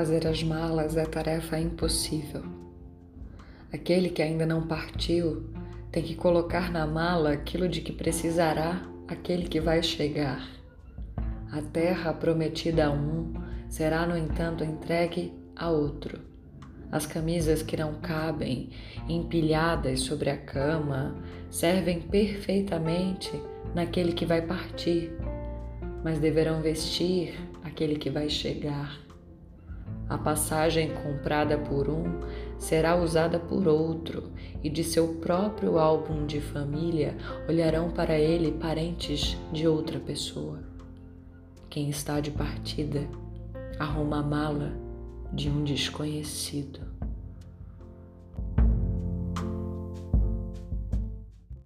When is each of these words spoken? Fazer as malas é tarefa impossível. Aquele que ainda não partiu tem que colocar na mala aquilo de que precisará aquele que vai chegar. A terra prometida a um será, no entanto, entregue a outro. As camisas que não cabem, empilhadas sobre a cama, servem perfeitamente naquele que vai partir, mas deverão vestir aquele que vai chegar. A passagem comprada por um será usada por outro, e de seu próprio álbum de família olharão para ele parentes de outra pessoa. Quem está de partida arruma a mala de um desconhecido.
Fazer 0.00 0.26
as 0.26 0.42
malas 0.42 0.96
é 0.96 1.04
tarefa 1.04 1.58
impossível. 1.58 2.42
Aquele 3.70 4.08
que 4.08 4.22
ainda 4.22 4.46
não 4.46 4.66
partiu 4.66 5.50
tem 5.92 6.02
que 6.02 6.14
colocar 6.14 6.72
na 6.72 6.86
mala 6.86 7.32
aquilo 7.32 7.68
de 7.68 7.82
que 7.82 7.92
precisará 7.92 8.80
aquele 9.06 9.46
que 9.46 9.60
vai 9.60 9.82
chegar. 9.82 10.48
A 11.52 11.60
terra 11.60 12.14
prometida 12.14 12.86
a 12.86 12.90
um 12.90 13.34
será, 13.68 14.06
no 14.06 14.16
entanto, 14.16 14.64
entregue 14.64 15.34
a 15.54 15.68
outro. 15.68 16.18
As 16.90 17.04
camisas 17.04 17.62
que 17.62 17.76
não 17.76 17.96
cabem, 17.96 18.70
empilhadas 19.06 20.00
sobre 20.00 20.30
a 20.30 20.38
cama, 20.38 21.14
servem 21.50 22.00
perfeitamente 22.00 23.30
naquele 23.74 24.14
que 24.14 24.24
vai 24.24 24.40
partir, 24.40 25.12
mas 26.02 26.18
deverão 26.18 26.62
vestir 26.62 27.34
aquele 27.62 27.96
que 27.96 28.08
vai 28.08 28.30
chegar. 28.30 29.09
A 30.10 30.18
passagem 30.18 30.92
comprada 30.92 31.56
por 31.56 31.88
um 31.88 32.20
será 32.58 32.96
usada 32.96 33.38
por 33.38 33.68
outro, 33.68 34.32
e 34.60 34.68
de 34.68 34.82
seu 34.82 35.14
próprio 35.14 35.78
álbum 35.78 36.26
de 36.26 36.40
família 36.40 37.16
olharão 37.48 37.90
para 37.90 38.18
ele 38.18 38.50
parentes 38.50 39.38
de 39.52 39.68
outra 39.68 40.00
pessoa. 40.00 40.58
Quem 41.70 41.88
está 41.88 42.18
de 42.18 42.32
partida 42.32 43.08
arruma 43.78 44.18
a 44.18 44.22
mala 44.22 44.72
de 45.32 45.48
um 45.48 45.62
desconhecido. 45.62 46.99